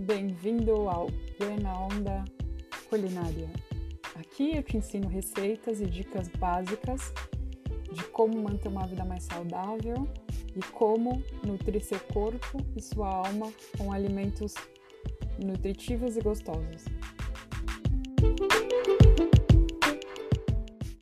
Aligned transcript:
Bem-vindo 0.00 0.88
ao 0.88 1.08
Buena 1.38 1.78
Onda 1.78 2.24
Culinária. 2.88 3.50
Aqui 4.18 4.56
eu 4.56 4.62
te 4.62 4.78
ensino 4.78 5.06
receitas 5.06 5.78
e 5.78 5.84
dicas 5.84 6.26
básicas 6.38 7.12
de 7.92 8.02
como 8.04 8.42
manter 8.42 8.68
uma 8.68 8.86
vida 8.86 9.04
mais 9.04 9.24
saudável 9.24 10.08
e 10.56 10.60
como 10.72 11.22
nutrir 11.46 11.84
seu 11.84 12.00
corpo 12.00 12.64
e 12.74 12.80
sua 12.80 13.14
alma 13.14 13.52
com 13.76 13.92
alimentos 13.92 14.54
nutritivos 15.38 16.16
e 16.16 16.22
gostosos. 16.22 16.86